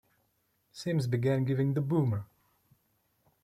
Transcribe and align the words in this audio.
Sims 0.71 1.05
began 1.05 1.43
giving 1.43 1.75
the 1.75 1.81
Boomer! 1.81 2.25